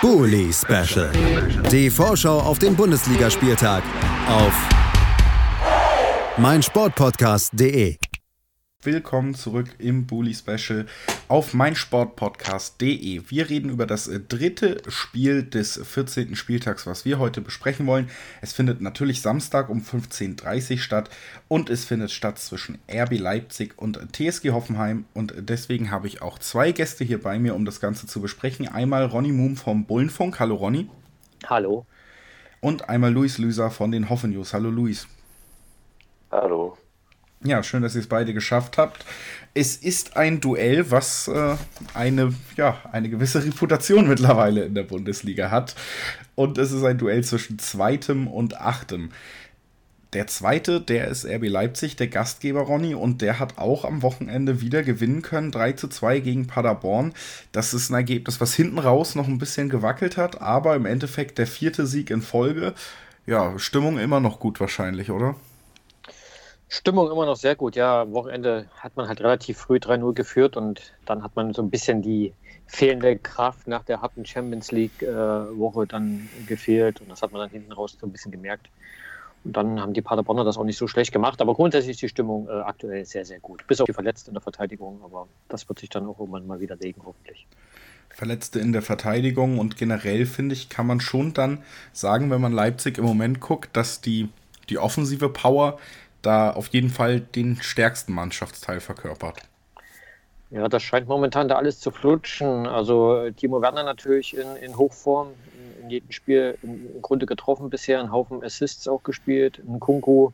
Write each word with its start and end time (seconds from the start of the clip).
Bully 0.00 0.50
Special. 0.50 1.10
Die 1.70 1.90
Vorschau 1.90 2.38
auf 2.38 2.58
den 2.58 2.74
Bundesligaspieltag 2.74 3.82
auf 4.28 4.68
meinsportpodcast.de. 6.38 7.96
Willkommen 8.82 9.34
zurück 9.34 9.68
im 9.78 10.06
Bully 10.06 10.32
Special 10.34 10.86
auf 11.30 11.54
meinsportpodcast.de. 11.54 13.22
Wir 13.28 13.48
reden 13.48 13.70
über 13.70 13.86
das 13.86 14.08
äh, 14.08 14.18
dritte 14.18 14.82
Spiel 14.88 15.44
des 15.44 15.80
14. 15.80 16.34
Spieltags, 16.34 16.88
was 16.88 17.04
wir 17.04 17.20
heute 17.20 17.40
besprechen 17.40 17.86
wollen. 17.86 18.10
Es 18.40 18.52
findet 18.52 18.80
natürlich 18.80 19.22
Samstag 19.22 19.68
um 19.68 19.80
15.30 19.80 20.72
Uhr 20.72 20.78
statt 20.78 21.10
und 21.46 21.70
es 21.70 21.84
findet 21.84 22.10
statt 22.10 22.40
zwischen 22.40 22.80
RB 22.92 23.16
Leipzig 23.16 23.78
und 23.78 24.00
TSG 24.12 24.50
Hoffenheim 24.50 25.04
und 25.14 25.32
deswegen 25.38 25.92
habe 25.92 26.08
ich 26.08 26.20
auch 26.20 26.40
zwei 26.40 26.72
Gäste 26.72 27.04
hier 27.04 27.22
bei 27.22 27.38
mir, 27.38 27.54
um 27.54 27.64
das 27.64 27.80
Ganze 27.80 28.08
zu 28.08 28.20
besprechen. 28.20 28.66
Einmal 28.66 29.04
Ronny 29.04 29.30
Moom 29.30 29.56
vom 29.56 29.86
Bullenfunk. 29.86 30.40
Hallo 30.40 30.56
Ronny. 30.56 30.90
Hallo. 31.46 31.86
Und 32.60 32.88
einmal 32.88 33.12
Luis 33.12 33.38
Lüser 33.38 33.70
von 33.70 33.92
den 33.92 34.10
Hoffen 34.10 34.32
News. 34.32 34.52
Hallo 34.52 34.68
Luis. 34.68 35.06
Hallo. 36.32 36.76
Ja, 37.42 37.62
schön, 37.62 37.80
dass 37.82 37.94
ihr 37.94 38.02
es 38.02 38.06
beide 38.06 38.34
geschafft 38.34 38.76
habt. 38.76 39.06
Es 39.54 39.74
ist 39.74 40.14
ein 40.18 40.42
Duell, 40.42 40.90
was 40.90 41.26
äh, 41.26 41.56
eine, 41.94 42.34
ja, 42.56 42.76
eine 42.92 43.08
gewisse 43.08 43.42
Reputation 43.42 44.08
mittlerweile 44.08 44.64
in 44.64 44.74
der 44.74 44.82
Bundesliga 44.82 45.50
hat. 45.50 45.74
Und 46.34 46.58
es 46.58 46.70
ist 46.70 46.84
ein 46.84 46.98
Duell 46.98 47.24
zwischen 47.24 47.58
zweitem 47.58 48.28
und 48.28 48.60
achtem. 48.60 49.08
Der 50.12 50.26
zweite, 50.26 50.82
der 50.82 51.08
ist 51.08 51.24
RB 51.24 51.48
Leipzig, 51.48 51.96
der 51.96 52.08
Gastgeber 52.08 52.60
Ronny, 52.60 52.94
und 52.94 53.22
der 53.22 53.38
hat 53.38 53.56
auch 53.56 53.86
am 53.86 54.02
Wochenende 54.02 54.60
wieder 54.60 54.82
gewinnen 54.82 55.22
können. 55.22 55.50
3 55.50 55.72
zu 55.72 55.88
2 55.88 56.20
gegen 56.20 56.46
Paderborn. 56.46 57.14
Das 57.52 57.72
ist 57.72 57.88
ein 57.88 57.94
Ergebnis, 57.94 58.38
was 58.42 58.52
hinten 58.52 58.78
raus 58.78 59.14
noch 59.14 59.28
ein 59.28 59.38
bisschen 59.38 59.70
gewackelt 59.70 60.18
hat, 60.18 60.42
aber 60.42 60.76
im 60.76 60.84
Endeffekt 60.84 61.38
der 61.38 61.46
vierte 61.46 61.86
Sieg 61.86 62.10
in 62.10 62.20
Folge. 62.20 62.74
Ja, 63.24 63.58
Stimmung 63.58 63.98
immer 63.98 64.20
noch 64.20 64.40
gut 64.40 64.60
wahrscheinlich, 64.60 65.10
oder? 65.10 65.36
Stimmung 66.72 67.10
immer 67.10 67.26
noch 67.26 67.34
sehr 67.34 67.56
gut. 67.56 67.74
Ja, 67.74 68.02
am 68.02 68.12
Wochenende 68.12 68.70
hat 68.76 68.96
man 68.96 69.08
halt 69.08 69.20
relativ 69.20 69.58
früh 69.58 69.78
3-0 69.78 70.14
geführt 70.14 70.56
und 70.56 70.94
dann 71.04 71.24
hat 71.24 71.34
man 71.34 71.52
so 71.52 71.62
ein 71.62 71.68
bisschen 71.68 72.00
die 72.00 72.32
fehlende 72.68 73.18
Kraft 73.18 73.66
nach 73.66 73.82
der 73.82 74.00
harten 74.00 74.24
Champions 74.24 74.70
League-Woche 74.70 75.82
äh, 75.82 75.86
dann 75.88 76.28
gefehlt 76.46 77.00
und 77.00 77.10
das 77.10 77.22
hat 77.22 77.32
man 77.32 77.40
dann 77.40 77.50
hinten 77.50 77.72
raus 77.72 77.96
so 78.00 78.06
ein 78.06 78.12
bisschen 78.12 78.30
gemerkt. 78.30 78.68
Und 79.42 79.56
dann 79.56 79.80
haben 79.80 79.94
die 79.94 80.00
Paderborner 80.00 80.44
das 80.44 80.58
auch 80.58 80.64
nicht 80.64 80.76
so 80.76 80.86
schlecht 80.86 81.10
gemacht, 81.12 81.40
aber 81.40 81.54
grundsätzlich 81.54 81.92
ist 81.92 82.02
die 82.02 82.08
Stimmung 82.08 82.48
äh, 82.48 82.52
aktuell 82.52 83.04
sehr, 83.04 83.24
sehr 83.24 83.40
gut. 83.40 83.66
Bis 83.66 83.80
auf 83.80 83.86
die 83.86 83.92
Verletzten 83.92 84.30
in 84.30 84.34
der 84.34 84.42
Verteidigung, 84.42 85.00
aber 85.02 85.26
das 85.48 85.68
wird 85.68 85.80
sich 85.80 85.88
dann 85.88 86.06
auch 86.06 86.20
irgendwann 86.20 86.46
mal 86.46 86.60
wieder 86.60 86.76
legen, 86.76 87.02
hoffentlich. 87.04 87.48
Verletzte 88.10 88.60
in 88.60 88.72
der 88.72 88.82
Verteidigung 88.82 89.58
und 89.58 89.76
generell 89.76 90.24
finde 90.24 90.54
ich, 90.54 90.68
kann 90.68 90.86
man 90.86 91.00
schon 91.00 91.34
dann 91.34 91.64
sagen, 91.92 92.30
wenn 92.30 92.40
man 92.40 92.52
Leipzig 92.52 92.96
im 92.98 93.04
Moment 93.04 93.40
guckt, 93.40 93.76
dass 93.76 94.00
die, 94.00 94.28
die 94.68 94.78
offensive 94.78 95.30
Power 95.30 95.80
da 96.22 96.50
auf 96.50 96.68
jeden 96.68 96.90
Fall 96.90 97.20
den 97.20 97.56
stärksten 97.60 98.12
Mannschaftsteil 98.12 98.80
verkörpert. 98.80 99.42
Ja, 100.50 100.68
das 100.68 100.82
scheint 100.82 101.06
momentan 101.06 101.48
da 101.48 101.56
alles 101.56 101.78
zu 101.78 101.92
flutschen. 101.92 102.66
Also 102.66 103.30
Timo 103.36 103.62
Werner 103.62 103.84
natürlich 103.84 104.36
in, 104.36 104.56
in 104.56 104.76
Hochform, 104.76 105.28
in, 105.80 105.90
jedem 105.90 106.10
Spiel 106.10 106.58
im 106.62 107.00
Grunde 107.02 107.26
getroffen 107.26 107.70
bisher, 107.70 108.00
einen 108.00 108.10
Haufen 108.10 108.42
Assists 108.42 108.88
auch 108.88 109.04
gespielt. 109.04 109.60
Ein 109.66 109.78
Kunku, 109.78 110.32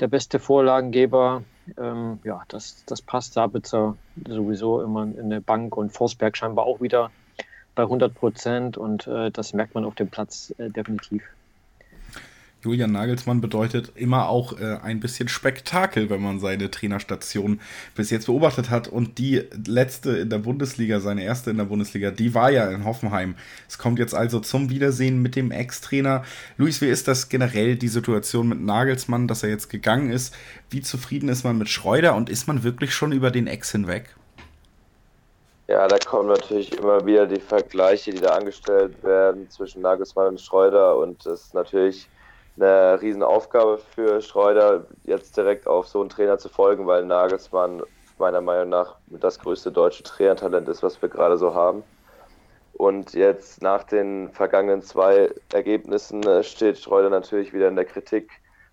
der 0.00 0.08
beste 0.08 0.38
Vorlagengeber. 0.38 1.42
Ähm, 1.78 2.18
ja, 2.24 2.42
das, 2.48 2.84
das 2.84 3.00
passt. 3.00 3.32
Sabitzer 3.32 3.96
sowieso 4.26 4.82
immer 4.82 5.04
in 5.04 5.30
der 5.30 5.40
Bank 5.40 5.76
und 5.76 5.92
Forsberg 5.92 6.36
scheinbar 6.36 6.66
auch 6.66 6.82
wieder 6.82 7.10
bei 7.74 7.84
100 7.84 8.12
Prozent 8.14 8.76
und 8.76 9.06
äh, 9.06 9.30
das 9.30 9.54
merkt 9.54 9.74
man 9.74 9.84
auf 9.84 9.94
dem 9.94 10.08
Platz 10.08 10.52
äh, 10.58 10.68
definitiv. 10.68 11.22
Julian 12.68 12.92
Nagelsmann 12.92 13.40
bedeutet 13.40 13.92
immer 13.94 14.28
auch 14.28 14.60
äh, 14.60 14.78
ein 14.82 15.00
bisschen 15.00 15.28
Spektakel, 15.28 16.10
wenn 16.10 16.22
man 16.22 16.38
seine 16.38 16.70
Trainerstation 16.70 17.60
bis 17.94 18.10
jetzt 18.10 18.26
beobachtet 18.26 18.68
hat. 18.68 18.88
Und 18.88 19.16
die 19.16 19.44
letzte 19.66 20.10
in 20.18 20.28
der 20.28 20.38
Bundesliga, 20.38 21.00
seine 21.00 21.24
erste 21.24 21.50
in 21.50 21.56
der 21.56 21.64
Bundesliga, 21.64 22.10
die 22.10 22.34
war 22.34 22.50
ja 22.50 22.70
in 22.70 22.84
Hoffenheim. 22.84 23.36
Es 23.66 23.78
kommt 23.78 23.98
jetzt 23.98 24.14
also 24.14 24.40
zum 24.40 24.68
Wiedersehen 24.68 25.22
mit 25.22 25.34
dem 25.34 25.50
Ex-Trainer. 25.50 26.24
Luis, 26.58 26.82
wie 26.82 26.88
ist 26.88 27.08
das 27.08 27.30
generell 27.30 27.76
die 27.76 27.88
Situation 27.88 28.48
mit 28.48 28.60
Nagelsmann, 28.60 29.28
dass 29.28 29.42
er 29.42 29.48
jetzt 29.48 29.70
gegangen 29.70 30.10
ist? 30.10 30.34
Wie 30.68 30.82
zufrieden 30.82 31.30
ist 31.30 31.44
man 31.44 31.56
mit 31.56 31.70
Schreuder 31.70 32.14
und 32.14 32.28
ist 32.28 32.46
man 32.46 32.64
wirklich 32.64 32.94
schon 32.94 33.12
über 33.12 33.30
den 33.30 33.46
Ex 33.46 33.72
hinweg? 33.72 34.14
Ja, 35.68 35.86
da 35.86 35.98
kommen 35.98 36.28
natürlich 36.28 36.76
immer 36.78 37.04
wieder 37.04 37.26
die 37.26 37.40
Vergleiche, 37.40 38.10
die 38.10 38.20
da 38.20 38.36
angestellt 38.36 39.02
werden 39.02 39.50
zwischen 39.50 39.82
Nagelsmann 39.82 40.28
und 40.28 40.40
Schreuder 40.40 40.96
und 40.96 41.24
das 41.26 41.42
ist 41.42 41.54
natürlich 41.54 42.08
eine 42.60 43.00
Riesenaufgabe 43.00 43.78
für 43.78 44.20
Schreuder, 44.20 44.86
jetzt 45.04 45.36
direkt 45.36 45.66
auf 45.66 45.86
so 45.86 46.00
einen 46.00 46.08
Trainer 46.08 46.38
zu 46.38 46.48
folgen, 46.48 46.86
weil 46.86 47.04
Nagelsmann 47.04 47.82
meiner 48.18 48.40
Meinung 48.40 48.70
nach 48.70 48.96
das 49.08 49.38
größte 49.38 49.70
deutsche 49.70 50.02
Trainertalent 50.02 50.68
ist, 50.68 50.82
was 50.82 51.00
wir 51.00 51.08
gerade 51.08 51.36
so 51.36 51.54
haben. 51.54 51.84
Und 52.72 53.14
jetzt 53.14 53.62
nach 53.62 53.82
den 53.82 54.30
vergangenen 54.30 54.82
zwei 54.82 55.30
Ergebnissen 55.52 56.22
äh, 56.22 56.42
steht 56.44 56.78
Schreuder 56.78 57.10
natürlich 57.10 57.52
wieder 57.52 57.68
in 57.68 57.76
der 57.76 57.84
Kritik. 57.84 58.30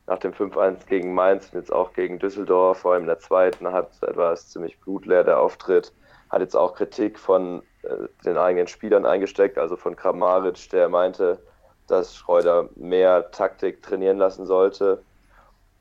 Nach 0.08 0.20
dem 0.20 0.34
5-1 0.34 0.86
gegen 0.88 1.16
Mainz 1.16 1.50
und 1.52 1.60
jetzt 1.60 1.74
auch 1.74 1.92
gegen 1.94 2.20
Düsseldorf, 2.20 2.80
vor 2.80 2.94
allem 2.94 3.04
in 3.04 3.08
der 3.08 3.18
zweiten, 3.18 3.72
hat 3.72 3.90
etwas 4.04 4.50
ziemlich 4.50 4.80
blutleer 4.80 5.24
der 5.24 5.40
Auftritt. 5.40 5.92
Hat 6.30 6.42
jetzt 6.42 6.56
auch 6.56 6.76
Kritik 6.76 7.18
von 7.18 7.64
äh, 7.82 8.08
den 8.24 8.38
eigenen 8.38 8.68
Spielern 8.68 9.08
eingesteckt, 9.08 9.58
also 9.58 9.76
von 9.76 9.96
Kramaric, 9.96 10.70
der 10.70 10.90
meinte, 10.90 11.40
dass 11.88 12.16
Schreuder 12.16 12.70
mehr 12.76 13.32
Taktik 13.32 13.82
trainieren 13.84 14.18
lassen 14.18 14.46
sollte. 14.46 15.04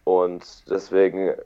Und 0.04 0.68
deswegen 0.68 1.28
äh, 1.28 1.36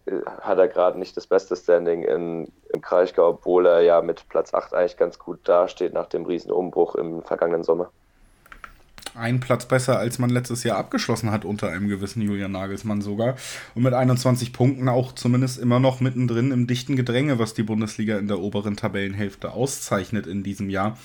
hat 0.41 0.59
er 0.59 0.69
gerade 0.69 0.99
nicht 0.99 1.17
das 1.17 1.29
beste 1.29 1.55
Standing 1.55 2.03
in, 2.03 2.53
im 2.73 2.81
Kraichgau, 2.81 3.29
obwohl 3.29 3.67
er 3.67 3.81
ja 3.83 4.03
mit 4.03 4.29
Platz 4.29 4.53
8 4.53 4.75
eigentlich 4.75 4.97
ganz 4.97 5.19
gut 5.19 5.39
dasteht 5.45 5.93
nach 5.93 6.07
dem 6.07 6.27
Riesenumbruch 6.27 6.97
im 6.97 7.23
vergangenen 7.23 7.63
Sommer. 7.63 7.93
Ein 9.19 9.41
Platz 9.41 9.67
besser, 9.67 9.99
als 9.99 10.19
man 10.19 10.31
letztes 10.31 10.63
Jahr 10.63 10.79
abgeschlossen 10.79 11.33
hat 11.33 11.45
unter 11.45 11.69
einem 11.69 11.89
gewissen 11.89 12.23
Julian 12.23 12.53
Nagelsmann 12.53 13.03
sogar. 13.03 13.37
Und 13.75 13.83
mit 13.83 13.93
21 13.93 14.53
Punkten 14.53 14.89
auch 14.89 15.13
zumindest 15.13 15.59
immer 15.59 15.81
noch 15.81 16.01
mittendrin 16.01 16.53
im 16.53 16.69
dichten 16.69 16.95
Gedränge, 16.95 17.39
was 17.39 17.53
die 17.53 17.65
Bundesliga 17.65 18.17
in 18.19 18.29
der 18.29 18.39
oberen 18.39 18.77
Tabellenhälfte 18.77 19.53
auszeichnet 19.53 20.29
in 20.29 20.45
diesem 20.45 20.71
Jahr. 20.71 20.97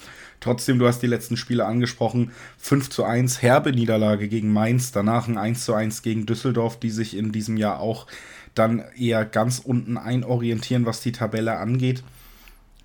Trotzdem, 0.42 0.78
du 0.78 0.88
hast 0.88 1.00
die 1.00 1.08
letzten 1.08 1.38
Spiele 1.38 1.66
angesprochen. 1.66 2.32
5 2.60 2.90
zu 2.90 3.04
1 3.04 3.42
herbe 3.42 3.72
Niederlage 3.72 4.28
gegen 4.28 4.54
Mainz, 4.54 4.92
danach 4.92 5.28
ein 5.28 5.38
1 5.38 5.66
zu 5.66 5.74
1 5.74 6.04
gegen 6.04 6.26
Düsseldorf, 6.26 6.80
die 6.80 6.92
sich 6.92 7.18
in 7.18 7.32
diesem 7.32 7.58
Jahr 7.58 7.80
auch 7.80 8.06
dann 8.54 8.84
eher 8.96 9.26
ganz 9.26 9.60
unten 9.60 9.98
einorientieren, 9.98 10.86
was 10.86 11.02
die 11.02 11.14
Tabelle 11.14 11.58
angeht. 11.58 12.04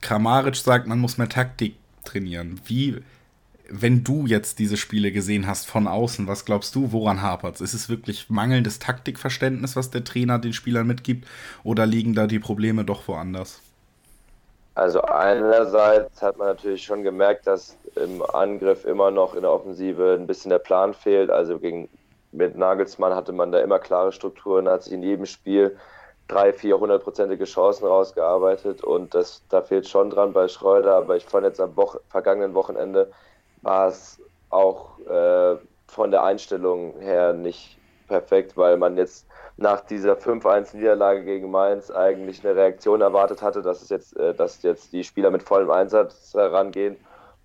Kramaric 0.01 0.57
sagt, 0.57 0.87
man 0.87 0.99
muss 0.99 1.19
mehr 1.19 1.29
Taktik 1.29 1.75
trainieren. 2.05 2.61
Wie, 2.65 2.97
wenn 3.71 4.03
du 4.03 4.27
jetzt 4.27 4.59
diese 4.59 4.77
Spiele 4.77 5.13
gesehen 5.13 5.47
hast 5.47 5.67
von 5.67 5.87
außen, 5.87 6.27
was 6.27 6.45
glaubst 6.45 6.75
du, 6.75 6.93
woran 6.93 7.23
hapert 7.23 7.57
es? 7.57 7.61
Ist 7.61 7.75
es 7.75 7.89
wirklich 7.89 8.31
mangelndes 8.31 8.79
Taktikverständnis, 8.79 9.77
was 9.77 9.91
der 9.91 10.05
Trainer 10.05 10.39
den 10.39 10.53
Spielern 10.53 10.87
mitgibt, 10.87 11.27
oder 11.65 11.87
liegen 11.87 12.15
da 12.15 12.27
die 12.27 12.39
Probleme 12.39 12.85
doch 12.85 13.07
woanders? 13.09 13.61
Also 14.75 15.03
einerseits 15.03 16.23
hat 16.23 16.39
man 16.39 16.49
natürlich 16.49 16.85
schon 16.85 17.03
gemerkt, 17.03 17.47
dass 17.47 17.77
im 17.97 18.23
Angriff 18.33 18.85
immer 18.85 19.11
noch 19.11 19.35
in 19.35 19.43
der 19.43 19.51
Offensive 19.51 20.17
ein 20.19 20.27
bisschen 20.27 20.51
der 20.51 20.61
Plan 20.61 20.95
fehlt. 20.95 21.31
Also 21.31 21.59
gegen, 21.59 21.89
mit 22.33 22.57
Nagelsmann 22.57 23.15
hatte 23.15 23.33
man 23.33 23.51
da 23.51 23.59
immer 23.59 23.81
klare 23.81 24.13
Strukturen, 24.13 24.69
hat 24.69 24.85
sich 24.85 24.93
in 24.93 25.03
jedem 25.03 25.27
Spiel 25.27 25.77
drei, 26.29 26.53
vier 26.53 26.79
hundertprozentige 26.79 27.45
Chancen 27.45 27.87
rausgearbeitet 27.87 28.85
und 28.85 29.15
das, 29.15 29.43
da 29.49 29.63
fehlt 29.63 29.89
schon 29.89 30.11
dran 30.11 30.33
bei 30.33 30.47
Schreuder. 30.47 30.95
Aber 30.95 31.17
ich 31.17 31.25
fand 31.25 31.45
jetzt 31.45 31.61
am 31.61 31.77
Woche, 31.77 32.01
vergangenen 32.09 32.55
Wochenende 32.55 33.11
war 33.63 33.89
es 33.89 34.21
auch 34.51 34.99
äh, 35.01 35.57
von 35.87 36.11
der 36.11 36.23
Einstellung 36.23 36.95
her 37.01 37.33
nicht 37.33 37.79
perfekt, 38.07 38.57
weil 38.57 38.77
man 38.77 38.97
jetzt 38.97 39.27
nach 39.57 39.81
dieser 39.81 40.15
5-1-Niederlage 40.15 41.25
gegen 41.25 41.51
Mainz 41.51 41.91
eigentlich 41.91 42.45
eine 42.45 42.57
Reaktion 42.57 43.01
erwartet 43.01 43.43
hatte, 43.43 43.61
dass 43.61 43.83
es 43.83 43.89
jetzt, 43.89 44.17
äh, 44.17 44.35
dass 44.35 44.63
jetzt 44.63 44.93
die 44.93 45.05
Spieler 45.05 45.31
mit 45.31 45.43
vollem 45.43 45.71
Einsatz 45.71 46.33
herangehen. 46.35 46.97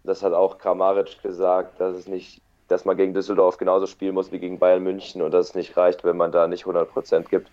Das 0.04 0.22
hat 0.22 0.34
auch 0.34 0.58
Kramaric 0.58 1.22
gesagt, 1.22 1.80
dass 1.80 1.96
es 1.96 2.08
nicht, 2.08 2.42
dass 2.68 2.86
man 2.86 2.98
gegen 2.98 3.14
Düsseldorf 3.14 3.58
genauso 3.58 3.88
spielen 3.88 4.14
muss 4.14 4.32
wie 4.32 4.40
gegen 4.40 4.60
Bayern 4.60 4.84
München 4.84 5.22
und 5.22 5.32
dass 5.32 5.50
es 5.50 5.56
nicht 5.56 5.76
reicht, 5.76 6.04
wenn 6.04 6.18
man 6.18 6.32
da 6.32 6.48
nicht 6.48 6.64
100 6.64 6.90
Prozent 6.92 7.30
gibt. 7.30 7.50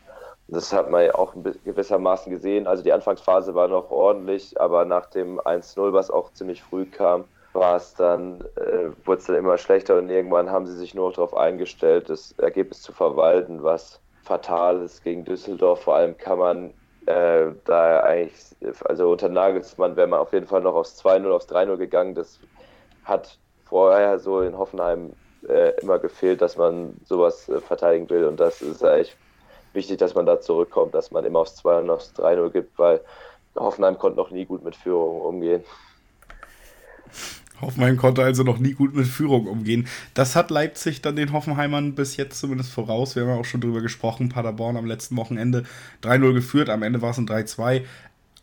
Das 0.49 0.73
hat 0.73 0.91
man 0.91 1.05
ja 1.05 1.15
auch 1.15 1.35
gewissermaßen 1.65 2.31
gesehen. 2.31 2.67
Also 2.67 2.83
die 2.83 2.93
Anfangsphase 2.93 3.55
war 3.55 3.69
noch 3.69 3.91
ordentlich, 3.91 4.61
aber 4.61 4.85
nach 4.85 5.06
dem 5.06 5.39
1-0, 5.41 5.93
was 5.93 6.11
auch 6.11 6.33
ziemlich 6.33 6.63
früh 6.63 6.87
kam, 6.87 7.25
war 7.52 7.76
es 7.76 7.94
dann, 7.94 8.41
äh, 8.56 8.91
wurde 9.05 9.20
es 9.20 9.26
dann 9.26 9.37
immer 9.37 9.58
schlechter 9.58 9.99
und 9.99 10.08
irgendwann 10.08 10.50
haben 10.50 10.67
sie 10.67 10.76
sich 10.76 10.94
nur 10.94 11.11
darauf 11.12 11.37
eingestellt, 11.37 12.08
das 12.08 12.32
Ergebnis 12.38 12.82
zu 12.82 12.93
verwalten, 12.93 13.62
was 13.62 14.00
fatal 14.23 14.82
ist 14.82 15.02
gegen 15.02 15.25
Düsseldorf. 15.25 15.82
Vor 15.82 15.97
allem 15.97 16.17
kann 16.17 16.38
man 16.38 16.75
äh, 17.06 17.47
da 17.64 18.00
eigentlich, 18.00 18.35
also 18.85 19.11
unter 19.11 19.29
Nagelsmann 19.29 19.97
wäre 19.97 20.06
man 20.06 20.20
auf 20.20 20.32
jeden 20.32 20.47
Fall 20.47 20.61
noch 20.61 20.75
aufs 20.75 21.05
2-0, 21.05 21.31
aufs 21.31 21.49
3-0 21.49 21.76
gegangen. 21.76 22.14
Das 22.14 22.38
hat 23.05 23.38
vorher 23.64 24.19
so 24.19 24.41
in 24.43 24.56
Hoffenheim 24.56 25.12
äh, 25.49 25.70
immer 25.81 25.99
gefehlt, 25.99 26.43
dass 26.43 26.56
man 26.56 26.96
sowas 27.05 27.49
äh, 27.49 27.61
verteidigen 27.61 28.08
will. 28.11 28.26
Und 28.26 28.38
das 28.38 28.62
ist 28.62 28.85
eigentlich 28.85 29.17
wichtig, 29.73 29.99
dass 29.99 30.14
man 30.14 30.26
da 30.26 30.41
zurückkommt, 30.41 30.94
dass 30.94 31.11
man 31.11 31.25
immer 31.25 31.41
aufs 31.41 31.56
2 31.56 31.79
und 31.79 31.91
aufs 31.91 32.12
3-0 32.14 32.50
gibt, 32.50 32.79
weil 32.79 33.00
Hoffenheim 33.56 33.99
konnte 33.99 34.19
noch 34.19 34.31
nie 34.31 34.44
gut 34.44 34.62
mit 34.62 34.76
Führung 34.76 35.20
umgehen. 35.20 35.64
Hoffenheim 37.61 37.97
konnte 37.97 38.23
also 38.23 38.43
noch 38.43 38.59
nie 38.59 38.73
gut 38.73 38.95
mit 38.95 39.07
Führung 39.07 39.47
umgehen. 39.47 39.87
Das 40.15 40.37
hat 40.37 40.51
Leipzig 40.51 41.03
dann 41.03 41.17
den 41.17 41.33
Hoffenheimern 41.33 41.95
bis 41.95 42.17
jetzt 42.17 42.39
zumindest 42.39 42.71
voraus. 42.73 43.17
Wir 43.17 43.23
haben 43.23 43.31
ja 43.31 43.37
auch 43.37 43.45
schon 43.45 43.61
drüber 43.61 43.81
gesprochen. 43.81 44.29
Paderborn 44.29 44.77
am 44.77 44.87
letzten 44.87 45.17
Wochenende 45.17 45.65
3-0 46.03 46.33
geführt. 46.33 46.71
Am 46.71 46.83
Ende 46.83 47.03
war 47.03 47.11
es 47.11 47.19
ein 47.19 47.29
3-2 47.29 47.83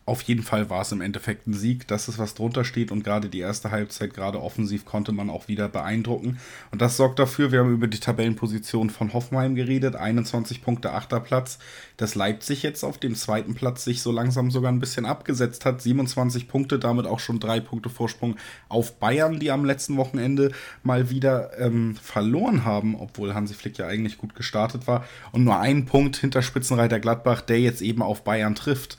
auf 0.08 0.22
jeden 0.22 0.42
Fall 0.42 0.70
war 0.70 0.80
es 0.80 0.90
im 0.90 1.02
Endeffekt 1.02 1.46
ein 1.46 1.52
Sieg. 1.52 1.86
Das 1.86 2.08
ist, 2.08 2.18
was 2.18 2.34
drunter 2.34 2.64
steht. 2.64 2.90
Und 2.90 3.04
gerade 3.04 3.28
die 3.28 3.40
erste 3.40 3.70
Halbzeit, 3.70 4.14
gerade 4.14 4.42
offensiv, 4.42 4.86
konnte 4.86 5.12
man 5.12 5.28
auch 5.28 5.48
wieder 5.48 5.68
beeindrucken. 5.68 6.38
Und 6.70 6.80
das 6.80 6.96
sorgt 6.96 7.18
dafür, 7.18 7.52
wir 7.52 7.60
haben 7.60 7.74
über 7.74 7.88
die 7.88 8.00
Tabellenposition 8.00 8.88
von 8.88 9.12
Hoffenheim 9.12 9.54
geredet. 9.54 9.96
21 9.96 10.62
Punkte, 10.62 10.92
8. 10.92 11.22
Platz. 11.22 11.58
Dass 11.98 12.14
Leipzig 12.14 12.62
jetzt 12.62 12.84
auf 12.84 12.96
dem 12.96 13.14
zweiten 13.14 13.54
Platz 13.54 13.84
sich 13.84 14.00
so 14.00 14.10
langsam 14.10 14.50
sogar 14.50 14.72
ein 14.72 14.80
bisschen 14.80 15.04
abgesetzt 15.04 15.66
hat. 15.66 15.82
27 15.82 16.48
Punkte, 16.48 16.78
damit 16.78 17.06
auch 17.06 17.20
schon 17.20 17.38
drei 17.38 17.60
Punkte 17.60 17.90
Vorsprung 17.90 18.36
auf 18.70 18.98
Bayern, 18.98 19.38
die 19.38 19.50
am 19.50 19.66
letzten 19.66 19.98
Wochenende 19.98 20.52
mal 20.82 21.10
wieder 21.10 21.58
ähm, 21.58 21.96
verloren 21.96 22.64
haben, 22.64 22.96
obwohl 22.98 23.34
Hansi 23.34 23.52
Flick 23.52 23.76
ja 23.76 23.86
eigentlich 23.86 24.16
gut 24.16 24.34
gestartet 24.34 24.86
war. 24.86 25.04
Und 25.32 25.44
nur 25.44 25.60
einen 25.60 25.84
Punkt 25.84 26.16
hinter 26.16 26.40
Spitzenreiter 26.40 26.98
Gladbach, 26.98 27.42
der 27.42 27.60
jetzt 27.60 27.82
eben 27.82 28.00
auf 28.00 28.24
Bayern 28.24 28.54
trifft. 28.54 28.96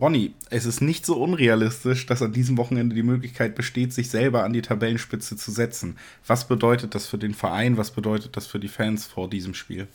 Ronny, 0.00 0.34
es 0.50 0.66
ist 0.66 0.80
nicht 0.80 1.06
so 1.06 1.16
unrealistisch, 1.16 2.06
dass 2.06 2.20
an 2.20 2.32
diesem 2.32 2.58
Wochenende 2.58 2.94
die 2.94 3.02
Möglichkeit 3.02 3.54
besteht, 3.54 3.92
sich 3.92 4.10
selber 4.10 4.44
an 4.44 4.52
die 4.52 4.62
Tabellenspitze 4.62 5.36
zu 5.36 5.50
setzen. 5.50 5.98
Was 6.26 6.46
bedeutet 6.46 6.94
das 6.94 7.06
für 7.06 7.18
den 7.18 7.34
Verein? 7.34 7.78
Was 7.78 7.90
bedeutet 7.90 8.36
das 8.36 8.46
für 8.46 8.58
die 8.58 8.68
Fans 8.68 9.06
vor 9.06 9.28
diesem 9.28 9.54
Spiel? 9.54 9.88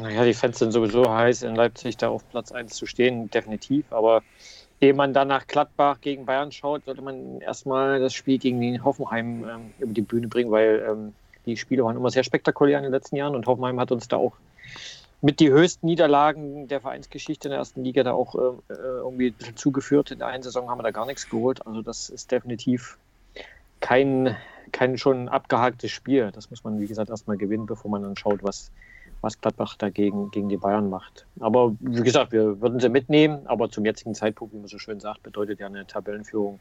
Naja, 0.00 0.24
die 0.24 0.34
Fans 0.34 0.58
sind 0.58 0.72
sowieso 0.72 1.08
heiß, 1.08 1.42
in 1.42 1.54
Leipzig 1.54 1.96
da 1.96 2.08
auf 2.08 2.28
Platz 2.30 2.52
1 2.52 2.74
zu 2.74 2.86
stehen, 2.86 3.30
definitiv. 3.30 3.84
Aber 3.90 4.22
ehe 4.80 4.92
man 4.92 5.14
dann 5.14 5.28
nach 5.28 5.46
Gladbach 5.46 6.00
gegen 6.00 6.26
Bayern 6.26 6.50
schaut, 6.50 6.84
sollte 6.84 7.02
man 7.02 7.40
erstmal 7.40 8.00
das 8.00 8.14
Spiel 8.14 8.38
gegen 8.38 8.60
den 8.60 8.84
Hoffenheim 8.84 9.44
ähm, 9.44 9.60
über 9.78 9.92
die 9.92 10.02
Bühne 10.02 10.26
bringen, 10.26 10.50
weil 10.50 10.84
ähm, 10.88 11.14
die 11.46 11.56
Spiele 11.56 11.84
waren 11.84 11.96
immer 11.96 12.10
sehr 12.10 12.24
spektakulär 12.24 12.78
in 12.78 12.84
den 12.84 12.92
letzten 12.92 13.16
Jahren 13.16 13.34
und 13.34 13.46
Hoffenheim 13.46 13.78
hat 13.80 13.92
uns 13.92 14.08
da 14.08 14.16
auch 14.16 14.34
mit 15.22 15.38
die 15.38 15.50
höchsten 15.50 15.86
Niederlagen 15.86 16.66
der 16.66 16.80
Vereinsgeschichte 16.80 17.46
in 17.48 17.50
der 17.50 17.60
ersten 17.60 17.84
Liga 17.84 18.02
da 18.02 18.12
auch 18.12 18.34
äh, 18.34 18.38
irgendwie 18.68 19.28
ein 19.28 19.34
bisschen 19.34 19.56
zugeführt. 19.56 20.10
In 20.10 20.18
der 20.18 20.26
einen 20.26 20.42
Saison 20.42 20.68
haben 20.68 20.78
wir 20.78 20.82
da 20.82 20.90
gar 20.90 21.06
nichts 21.06 21.30
geholt. 21.30 21.64
Also 21.64 21.80
das 21.80 22.10
ist 22.10 22.32
definitiv 22.32 22.98
kein, 23.80 24.36
kein 24.72 24.98
schon 24.98 25.28
abgehaktes 25.28 25.92
Spiel. 25.92 26.32
Das 26.32 26.50
muss 26.50 26.64
man, 26.64 26.80
wie 26.80 26.88
gesagt, 26.88 27.08
erstmal 27.08 27.36
gewinnen, 27.36 27.66
bevor 27.66 27.88
man 27.88 28.02
dann 28.02 28.16
schaut, 28.16 28.42
was, 28.42 28.72
was 29.20 29.40
Gladbach 29.40 29.76
dagegen 29.76 30.32
gegen 30.32 30.48
die 30.48 30.56
Bayern 30.56 30.90
macht. 30.90 31.24
Aber 31.38 31.76
wie 31.78 32.02
gesagt, 32.02 32.32
wir 32.32 32.60
würden 32.60 32.80
sie 32.80 32.88
mitnehmen, 32.88 33.46
aber 33.46 33.70
zum 33.70 33.84
jetzigen 33.84 34.16
Zeitpunkt, 34.16 34.52
wie 34.54 34.58
man 34.58 34.66
so 34.66 34.78
schön 34.78 34.98
sagt, 34.98 35.22
bedeutet 35.22 35.60
ja 35.60 35.66
eine 35.66 35.86
Tabellenführung 35.86 36.58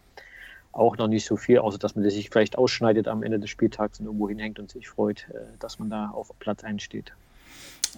auch 0.72 0.98
noch 0.98 1.08
nicht 1.08 1.26
so 1.26 1.36
viel, 1.36 1.58
außer 1.58 1.80
dass 1.80 1.96
man 1.96 2.08
sich 2.08 2.30
vielleicht 2.30 2.60
ausschneidet 2.60 3.08
am 3.08 3.24
Ende 3.24 3.40
des 3.40 3.50
Spieltags 3.50 4.00
und 4.00 4.06
irgendwo 4.06 4.30
hinhängt 4.30 4.60
und 4.60 4.70
sich 4.70 4.88
freut, 4.88 5.28
äh, 5.34 5.40
dass 5.60 5.80
man 5.80 5.90
da 5.90 6.12
auf 6.12 6.32
Platz 6.38 6.64
1 6.64 6.84
steht. 6.84 7.12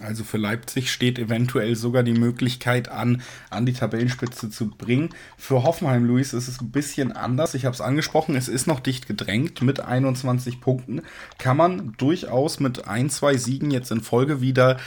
Also 0.00 0.24
für 0.24 0.38
Leipzig 0.38 0.90
steht 0.90 1.18
eventuell 1.18 1.76
sogar 1.76 2.02
die 2.02 2.14
Möglichkeit 2.14 2.88
an, 2.88 3.22
an 3.50 3.64
die 3.64 3.72
Tabellenspitze 3.72 4.50
zu 4.50 4.68
bringen. 4.68 5.10
Für 5.38 5.62
Hoffenheim, 5.62 6.04
Luis, 6.04 6.32
ist 6.32 6.48
es 6.48 6.60
ein 6.60 6.70
bisschen 6.70 7.12
anders. 7.12 7.54
Ich 7.54 7.64
habe 7.64 7.74
es 7.74 7.80
angesprochen, 7.80 8.34
es 8.34 8.48
ist 8.48 8.66
noch 8.66 8.80
dicht 8.80 9.06
gedrängt 9.06 9.62
mit 9.62 9.80
21 9.80 10.60
Punkten. 10.60 11.02
Kann 11.38 11.56
man 11.56 11.92
durchaus 11.96 12.58
mit 12.58 12.88
ein, 12.88 13.08
zwei 13.08 13.36
Siegen 13.36 13.70
jetzt 13.70 13.92
in 13.92 14.00
Folge 14.00 14.40
wieder 14.40 14.78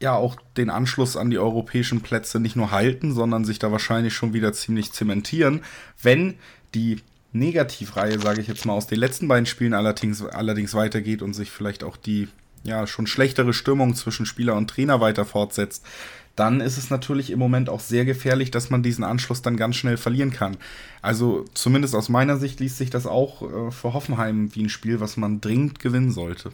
ja 0.00 0.14
auch 0.14 0.36
den 0.56 0.70
Anschluss 0.70 1.16
an 1.16 1.30
die 1.30 1.38
europäischen 1.38 2.00
Plätze 2.00 2.40
nicht 2.40 2.56
nur 2.56 2.70
halten, 2.70 3.12
sondern 3.12 3.44
sich 3.44 3.58
da 3.58 3.72
wahrscheinlich 3.72 4.14
schon 4.14 4.32
wieder 4.32 4.52
ziemlich 4.52 4.92
zementieren, 4.92 5.62
wenn 6.02 6.34
die 6.74 7.00
Negativreihe, 7.32 8.18
sage 8.18 8.40
ich 8.40 8.48
jetzt 8.48 8.64
mal, 8.64 8.74
aus 8.74 8.86
den 8.86 8.98
letzten 8.98 9.28
beiden 9.28 9.46
Spielen 9.46 9.74
allerdings, 9.74 10.22
allerdings 10.22 10.74
weitergeht 10.74 11.22
und 11.22 11.34
sich 11.34 11.50
vielleicht 11.50 11.84
auch 11.84 11.96
die 11.96 12.28
ja, 12.66 12.86
schon 12.86 13.06
schlechtere 13.06 13.52
Stimmung 13.52 13.94
zwischen 13.94 14.26
Spieler 14.26 14.54
und 14.56 14.68
Trainer 14.68 15.00
weiter 15.00 15.24
fortsetzt, 15.24 15.84
dann 16.34 16.60
ist 16.60 16.76
es 16.76 16.90
natürlich 16.90 17.30
im 17.30 17.38
Moment 17.38 17.70
auch 17.70 17.80
sehr 17.80 18.04
gefährlich, 18.04 18.50
dass 18.50 18.68
man 18.68 18.82
diesen 18.82 19.04
Anschluss 19.04 19.40
dann 19.40 19.56
ganz 19.56 19.76
schnell 19.76 19.96
verlieren 19.96 20.30
kann. 20.30 20.58
Also 21.00 21.44
zumindest 21.54 21.94
aus 21.94 22.10
meiner 22.10 22.36
Sicht 22.36 22.60
liest 22.60 22.76
sich 22.76 22.90
das 22.90 23.06
auch 23.06 23.42
äh, 23.42 23.70
für 23.70 23.94
Hoffenheim 23.94 24.54
wie 24.54 24.64
ein 24.64 24.68
Spiel, 24.68 25.00
was 25.00 25.16
man 25.16 25.40
dringend 25.40 25.80
gewinnen 25.80 26.10
sollte. 26.10 26.50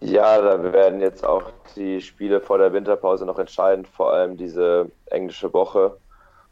Ja, 0.00 0.40
da 0.40 0.72
werden 0.72 1.00
jetzt 1.00 1.24
auch 1.24 1.52
die 1.76 2.00
Spiele 2.00 2.40
vor 2.40 2.58
der 2.58 2.72
Winterpause 2.72 3.26
noch 3.26 3.38
entscheidend, 3.38 3.86
vor 3.88 4.12
allem 4.12 4.36
diese 4.36 4.90
englische 5.06 5.52
Woche, 5.52 5.96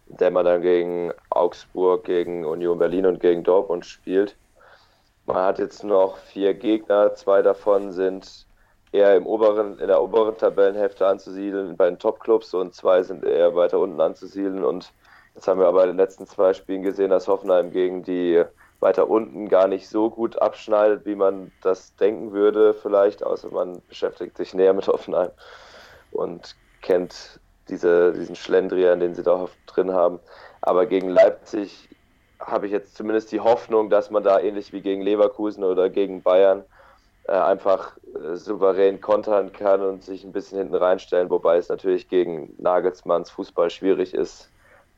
in 0.08 0.16
der 0.18 0.30
man 0.30 0.44
dann 0.44 0.60
gegen 0.60 1.12
Augsburg, 1.30 2.04
gegen 2.04 2.44
Union 2.44 2.78
Berlin 2.78 3.06
und 3.06 3.20
gegen 3.20 3.44
Dortmund 3.44 3.86
spielt. 3.86 4.36
Man 5.28 5.44
hat 5.44 5.58
jetzt 5.58 5.84
noch 5.84 6.16
vier 6.16 6.54
Gegner, 6.54 7.14
zwei 7.14 7.42
davon 7.42 7.92
sind 7.92 8.46
eher 8.92 9.14
im 9.14 9.26
oberen, 9.26 9.78
in 9.78 9.86
der 9.86 10.02
oberen 10.02 10.38
Tabellenhälfte 10.38 11.06
anzusiedeln 11.06 11.76
bei 11.76 11.84
den 11.84 11.98
Topclubs 11.98 12.54
und 12.54 12.74
zwei 12.74 13.02
sind 13.02 13.22
eher 13.24 13.54
weiter 13.54 13.78
unten 13.78 14.00
anzusiedeln. 14.00 14.64
Und 14.64 14.90
jetzt 15.34 15.46
haben 15.46 15.60
wir 15.60 15.66
aber 15.66 15.82
in 15.82 15.90
den 15.90 15.98
letzten 15.98 16.26
zwei 16.26 16.54
Spielen 16.54 16.82
gesehen, 16.82 17.10
dass 17.10 17.28
Hoffenheim 17.28 17.70
gegen 17.72 18.02
die 18.02 18.42
weiter 18.80 19.10
unten 19.10 19.50
gar 19.50 19.68
nicht 19.68 19.90
so 19.90 20.08
gut 20.08 20.40
abschneidet, 20.40 21.04
wie 21.04 21.14
man 21.14 21.52
das 21.60 21.94
denken 21.96 22.32
würde, 22.32 22.72
vielleicht, 22.72 23.22
außer 23.22 23.50
man 23.50 23.82
beschäftigt 23.86 24.34
sich 24.34 24.54
näher 24.54 24.72
mit 24.72 24.88
Hoffenheim 24.88 25.30
und 26.10 26.56
kennt 26.80 27.38
diese, 27.68 28.14
diesen 28.14 28.34
Schlendrian, 28.34 29.00
den 29.00 29.14
sie 29.14 29.24
da 29.24 29.46
drin 29.66 29.92
haben. 29.92 30.20
Aber 30.62 30.86
gegen 30.86 31.10
Leipzig 31.10 31.90
habe 32.40 32.66
ich 32.66 32.72
jetzt 32.72 32.96
zumindest 32.96 33.32
die 33.32 33.40
Hoffnung, 33.40 33.90
dass 33.90 34.10
man 34.10 34.22
da 34.22 34.38
ähnlich 34.40 34.72
wie 34.72 34.80
gegen 34.80 35.02
Leverkusen 35.02 35.64
oder 35.64 35.90
gegen 35.90 36.22
Bayern 36.22 36.64
äh, 37.24 37.32
einfach 37.32 37.96
äh, 38.14 38.36
souverän 38.36 39.00
kontern 39.00 39.52
kann 39.52 39.82
und 39.82 40.02
sich 40.02 40.24
ein 40.24 40.32
bisschen 40.32 40.58
hinten 40.58 40.74
reinstellen, 40.74 41.30
wobei 41.30 41.56
es 41.56 41.68
natürlich 41.68 42.08
gegen 42.08 42.54
Nagelsmanns 42.58 43.30
Fußball 43.30 43.70
schwierig 43.70 44.14
ist, 44.14 44.50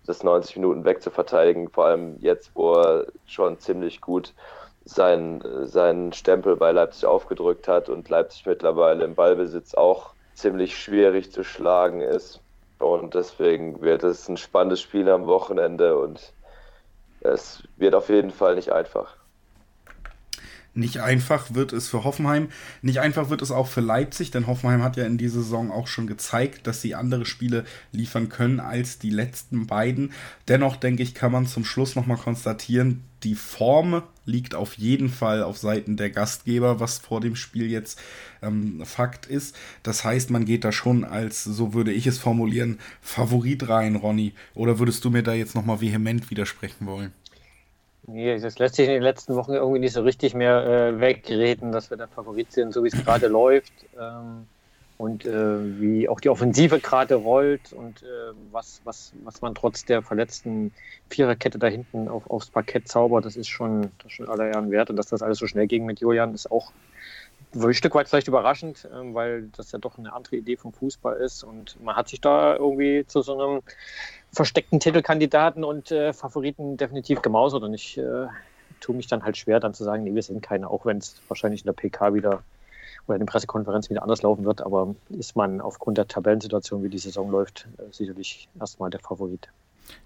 das 0.06 0.22
90 0.22 0.56
Minuten 0.56 0.84
wegzuverteidigen, 0.84 1.68
vor 1.68 1.86
allem 1.86 2.16
jetzt, 2.20 2.52
wo 2.54 2.74
er 2.74 3.06
schon 3.26 3.58
ziemlich 3.58 4.00
gut 4.00 4.32
seinen, 4.84 5.66
seinen 5.66 6.12
Stempel 6.12 6.56
bei 6.56 6.72
Leipzig 6.72 7.04
aufgedrückt 7.06 7.68
hat 7.68 7.88
und 7.88 8.08
Leipzig 8.08 8.46
mittlerweile 8.46 9.04
im 9.04 9.14
Ballbesitz 9.14 9.74
auch 9.74 10.14
ziemlich 10.34 10.78
schwierig 10.78 11.32
zu 11.32 11.44
schlagen 11.44 12.00
ist. 12.00 12.40
Und 12.78 13.14
deswegen 13.14 13.82
wird 13.82 14.04
es 14.04 14.28
ein 14.28 14.38
spannendes 14.38 14.80
Spiel 14.80 15.08
am 15.10 15.26
Wochenende 15.26 15.98
und 15.98 16.32
es 17.20 17.62
wird 17.76 17.94
auf 17.94 18.08
jeden 18.08 18.30
Fall 18.30 18.54
nicht 18.56 18.72
einfach. 18.72 19.16
Nicht 20.72 20.98
einfach 20.98 21.52
wird 21.54 21.72
es 21.72 21.88
für 21.88 22.04
Hoffenheim, 22.04 22.48
nicht 22.80 23.00
einfach 23.00 23.28
wird 23.28 23.42
es 23.42 23.50
auch 23.50 23.66
für 23.66 23.80
Leipzig, 23.80 24.30
denn 24.30 24.46
Hoffenheim 24.46 24.82
hat 24.82 24.96
ja 24.96 25.04
in 25.04 25.18
dieser 25.18 25.42
Saison 25.42 25.72
auch 25.72 25.88
schon 25.88 26.06
gezeigt, 26.06 26.66
dass 26.66 26.80
sie 26.80 26.94
andere 26.94 27.26
Spiele 27.26 27.64
liefern 27.90 28.28
können 28.28 28.60
als 28.60 28.98
die 28.98 29.10
letzten 29.10 29.66
beiden. 29.66 30.12
Dennoch 30.46 30.76
denke 30.76 31.02
ich, 31.02 31.14
kann 31.14 31.32
man 31.32 31.46
zum 31.46 31.64
Schluss 31.64 31.96
nochmal 31.96 32.18
konstatieren, 32.18 33.02
die 33.22 33.34
Form 33.34 34.02
liegt 34.24 34.54
auf 34.54 34.74
jeden 34.74 35.08
Fall 35.10 35.42
auf 35.42 35.58
Seiten 35.58 35.96
der 35.96 36.10
Gastgeber, 36.10 36.80
was 36.80 36.98
vor 36.98 37.20
dem 37.20 37.36
Spiel 37.36 37.70
jetzt 37.70 38.00
ähm, 38.42 38.82
Fakt 38.84 39.26
ist. 39.26 39.56
Das 39.82 40.04
heißt, 40.04 40.30
man 40.30 40.44
geht 40.44 40.64
da 40.64 40.72
schon 40.72 41.04
als, 41.04 41.44
so 41.44 41.74
würde 41.74 41.92
ich 41.92 42.06
es 42.06 42.18
formulieren, 42.18 42.78
Favorit 43.02 43.68
rein, 43.68 43.96
Ronny. 43.96 44.32
Oder 44.54 44.78
würdest 44.78 45.04
du 45.04 45.10
mir 45.10 45.22
da 45.22 45.34
jetzt 45.34 45.54
nochmal 45.54 45.80
vehement 45.80 46.30
widersprechen 46.30 46.86
wollen? 46.86 47.12
Nee, 48.12 48.40
das 48.40 48.58
lässt 48.58 48.74
sich 48.74 48.86
in 48.86 48.94
den 48.94 49.02
letzten 49.02 49.36
Wochen 49.36 49.52
irgendwie 49.52 49.78
nicht 49.78 49.92
so 49.92 50.02
richtig 50.02 50.34
mehr 50.34 50.64
äh, 50.66 51.00
wegreden, 51.00 51.70
dass 51.70 51.90
wir 51.90 51.96
der 51.96 52.08
Favorit 52.08 52.50
sind, 52.52 52.72
so 52.72 52.82
wie 52.82 52.88
es 52.88 53.04
gerade 53.04 53.28
läuft. 53.28 53.72
Ähm, 53.98 54.46
und 54.98 55.24
äh, 55.24 55.80
wie 55.80 56.08
auch 56.10 56.20
die 56.20 56.28
Offensive 56.28 56.78
gerade 56.78 57.14
rollt 57.14 57.72
und 57.72 58.02
äh, 58.02 58.34
was, 58.52 58.82
was, 58.84 59.14
was 59.24 59.40
man 59.40 59.54
trotz 59.54 59.86
der 59.86 60.02
verletzten 60.02 60.74
Viererkette 61.08 61.58
da 61.58 61.68
hinten 61.68 62.06
auf, 62.08 62.28
aufs 62.28 62.50
Parkett 62.50 62.86
zaubert, 62.86 63.24
das 63.24 63.34
ist 63.34 63.48
schon, 63.48 63.90
das 63.96 64.08
ist 64.08 64.12
schon 64.12 64.28
aller 64.28 64.48
Ehren 64.48 64.70
wert. 64.70 64.90
Und 64.90 64.96
dass 64.96 65.06
das 65.06 65.22
alles 65.22 65.38
so 65.38 65.46
schnell 65.46 65.68
ging 65.68 65.86
mit 65.86 66.00
Julian, 66.00 66.34
ist 66.34 66.50
auch 66.50 66.72
ein 67.54 67.74
Stück 67.74 67.94
weit 67.94 68.08
vielleicht 68.08 68.28
überraschend, 68.28 68.84
äh, 68.84 69.14
weil 69.14 69.48
das 69.56 69.72
ja 69.72 69.78
doch 69.78 69.98
eine 69.98 70.12
andere 70.12 70.36
Idee 70.36 70.56
vom 70.56 70.72
Fußball 70.72 71.16
ist. 71.16 71.42
Und 71.42 71.82
man 71.82 71.96
hat 71.96 72.08
sich 72.08 72.20
da 72.20 72.56
irgendwie 72.56 73.04
zu 73.06 73.22
so 73.22 73.38
einem 73.38 73.62
versteckten 74.32 74.80
Titelkandidaten 74.80 75.64
und 75.64 75.90
äh, 75.90 76.12
Favoriten 76.12 76.76
definitiv 76.76 77.22
gemausert. 77.22 77.62
Und 77.62 77.74
ich 77.74 77.98
äh, 77.98 78.26
tue 78.80 78.94
mich 78.94 79.06
dann 79.06 79.22
halt 79.22 79.36
schwer, 79.36 79.60
dann 79.60 79.74
zu 79.74 79.84
sagen, 79.84 80.04
nee, 80.04 80.14
wir 80.14 80.22
sind 80.22 80.42
keine, 80.42 80.70
auch 80.70 80.86
wenn 80.86 80.98
es 80.98 81.20
wahrscheinlich 81.28 81.62
in 81.62 81.66
der 81.66 81.72
PK 81.72 82.14
wieder 82.14 82.42
oder 83.06 83.16
in 83.16 83.22
den 83.22 83.26
Pressekonferenzen 83.26 83.90
wieder 83.90 84.02
anders 84.02 84.22
laufen 84.22 84.44
wird. 84.44 84.60
Aber 84.62 84.94
ist 85.08 85.36
man 85.36 85.60
aufgrund 85.60 85.98
der 85.98 86.06
Tabellensituation, 86.06 86.82
wie 86.82 86.88
die 86.88 86.98
Saison 86.98 87.30
läuft, 87.30 87.66
äh, 87.78 87.92
sicherlich 87.92 88.48
erstmal 88.58 88.90
der 88.90 89.00
Favorit. 89.00 89.48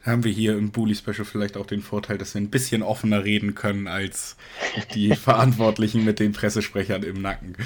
Haben 0.02 0.24
wir 0.24 0.32
hier 0.32 0.56
im 0.56 0.70
Bully 0.70 0.94
Special 0.94 1.24
vielleicht 1.24 1.56
auch 1.56 1.66
den 1.66 1.82
Vorteil, 1.82 2.18
dass 2.18 2.34
wir 2.34 2.40
ein 2.40 2.50
bisschen 2.50 2.82
offener 2.82 3.24
reden 3.24 3.54
können 3.54 3.86
als 3.88 4.36
die 4.94 5.14
Verantwortlichen 5.16 6.04
mit 6.04 6.20
den 6.20 6.32
Pressesprechern 6.32 7.02
im 7.02 7.22
Nacken. 7.22 7.56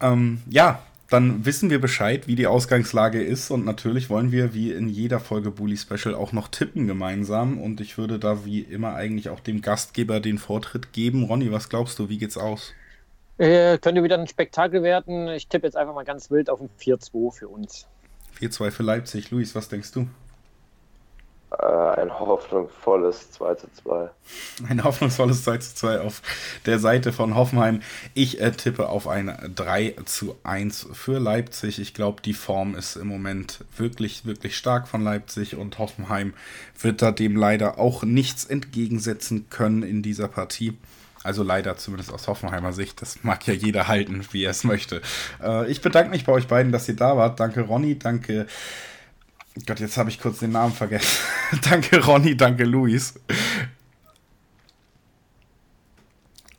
Ähm, 0.00 0.42
ja, 0.48 0.82
dann 1.08 1.46
wissen 1.46 1.70
wir 1.70 1.80
Bescheid, 1.80 2.26
wie 2.26 2.34
die 2.34 2.48
Ausgangslage 2.48 3.22
ist 3.22 3.50
und 3.50 3.64
natürlich 3.64 4.10
wollen 4.10 4.32
wir 4.32 4.54
wie 4.54 4.72
in 4.72 4.88
jeder 4.88 5.20
Folge 5.20 5.52
Bully 5.52 5.76
Special 5.76 6.14
auch 6.14 6.32
noch 6.32 6.48
tippen 6.48 6.88
gemeinsam 6.88 7.58
und 7.58 7.80
ich 7.80 7.96
würde 7.96 8.18
da 8.18 8.44
wie 8.44 8.60
immer 8.60 8.94
eigentlich 8.94 9.28
auch 9.28 9.40
dem 9.40 9.62
Gastgeber 9.62 10.18
den 10.18 10.38
Vortritt 10.38 10.92
geben. 10.92 11.24
Ronny, 11.24 11.52
was 11.52 11.68
glaubst 11.68 11.98
du, 11.98 12.08
wie 12.08 12.18
geht's 12.18 12.36
aus? 12.36 12.72
Äh, 13.38 13.78
könnte 13.78 14.02
wieder 14.02 14.18
ein 14.18 14.26
Spektakel 14.26 14.82
werden. 14.82 15.28
Ich 15.28 15.46
tippe 15.46 15.66
jetzt 15.66 15.76
einfach 15.76 15.94
mal 15.94 16.04
ganz 16.04 16.30
wild 16.30 16.50
auf 16.50 16.60
ein 16.60 16.70
4-2 16.80 17.32
für 17.32 17.48
uns. 17.48 17.86
4-2 18.40 18.70
für 18.70 18.82
Leipzig. 18.82 19.30
Luis, 19.30 19.54
was 19.54 19.68
denkst 19.68 19.92
du? 19.92 20.08
Äh, 21.50 21.64
ein 21.64 22.18
hoffnungsvolles 22.18 23.30
2 23.32 23.54
zu 23.54 23.66
2. 23.82 24.10
Ein 24.68 24.82
hoffnungsvolles 24.82 25.44
2 25.44 25.58
zu 25.58 25.74
2 25.76 26.00
auf 26.00 26.20
der 26.66 26.80
Seite 26.80 27.12
von 27.12 27.36
Hoffenheim. 27.36 27.82
Ich 28.14 28.40
äh, 28.40 28.50
tippe 28.50 28.88
auf 28.88 29.06
ein 29.06 29.36
3 29.54 29.94
zu 30.06 30.36
1 30.42 30.88
für 30.92 31.20
Leipzig. 31.20 31.78
Ich 31.78 31.94
glaube, 31.94 32.20
die 32.20 32.34
Form 32.34 32.74
ist 32.74 32.96
im 32.96 33.06
Moment 33.06 33.64
wirklich, 33.76 34.26
wirklich 34.26 34.56
stark 34.56 34.88
von 34.88 35.04
Leipzig 35.04 35.56
und 35.56 35.78
Hoffenheim 35.78 36.34
wird 36.80 37.00
da 37.00 37.12
dem 37.12 37.36
leider 37.36 37.78
auch 37.78 38.02
nichts 38.02 38.44
entgegensetzen 38.44 39.48
können 39.48 39.84
in 39.84 40.02
dieser 40.02 40.26
Partie. 40.26 40.76
Also 41.22 41.44
leider 41.44 41.76
zumindest 41.76 42.12
aus 42.12 42.26
Hoffenheimer 42.26 42.72
Sicht. 42.72 43.00
Das 43.02 43.22
mag 43.22 43.46
ja 43.46 43.54
jeder 43.54 43.86
halten, 43.86 44.26
wie 44.32 44.44
er 44.44 44.50
es 44.50 44.64
möchte. 44.64 45.00
Äh, 45.40 45.70
ich 45.70 45.80
bedanke 45.80 46.10
mich 46.10 46.24
bei 46.24 46.32
euch 46.32 46.48
beiden, 46.48 46.72
dass 46.72 46.88
ihr 46.88 46.96
da 46.96 47.16
wart. 47.16 47.38
Danke 47.38 47.60
Ronny, 47.60 47.96
danke 47.98 48.46
Gott, 49.64 49.80
jetzt 49.80 49.96
habe 49.96 50.10
ich 50.10 50.20
kurz 50.20 50.40
den 50.40 50.52
Namen 50.52 50.74
vergessen. 50.74 51.24
danke 51.70 52.04
Ronny, 52.04 52.36
danke 52.36 52.64
Luis. 52.64 53.14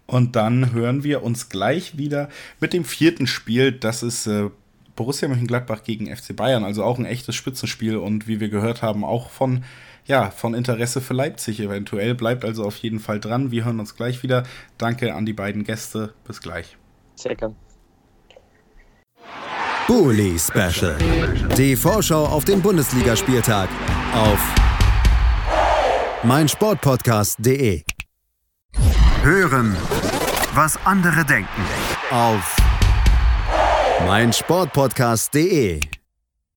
Und 0.08 0.36
dann 0.36 0.72
hören 0.72 1.04
wir 1.04 1.22
uns 1.22 1.50
gleich 1.50 1.98
wieder 1.98 2.30
mit 2.60 2.74
dem 2.74 2.86
vierten 2.86 3.28
Spiel. 3.28 3.74
Das 3.74 4.02
ist 4.04 4.26
äh, 4.26 4.50
Borussia 4.96 5.28
Mönchengladbach 5.28 5.84
gegen 5.84 6.14
FC 6.14 6.36
Bayern. 6.36 6.64
Also 6.64 6.84
auch 6.84 6.98
ein 6.98 7.06
echtes 7.06 7.36
Spitzenspiel 7.36 7.98
und 7.98 8.28
wie 8.28 8.40
wir 8.40 8.50
gehört 8.50 8.82
haben, 8.82 9.04
auch 9.04 9.30
von, 9.30 9.64
ja, 10.06 10.32
von 10.32 10.54
Interesse 10.54 11.02
für 11.02 11.14
Leipzig 11.14 11.60
eventuell. 11.60 12.16
Bleibt 12.16 12.46
also 12.46 12.64
auf 12.64 12.78
jeden 12.78 13.00
Fall 13.00 13.20
dran. 13.20 13.52
Wir 13.52 13.66
hören 13.66 13.80
uns 13.80 13.96
gleich 13.96 14.24
wieder. 14.24 14.44
Danke 14.78 15.14
an 15.14 15.26
die 15.26 15.34
beiden 15.34 15.66
Gäste. 15.66 16.14
Bis 16.26 16.42
gleich. 16.42 16.78
Sehr 17.16 17.36
gern. 17.36 17.56
Bully 19.88 20.38
Special. 20.38 20.98
Die 21.58 21.76
Vorschau 21.76 22.26
auf 22.26 22.44
den 22.44 22.62
Bundesligaspieltag 22.62 23.70
auf 24.14 24.40
meinsportpodcast.de. 26.24 27.84
Hören, 29.24 29.78
was 30.54 30.78
andere 30.84 31.24
denken 31.24 31.62
auf 32.12 32.56
meinsportpodcast.de. 34.06 35.80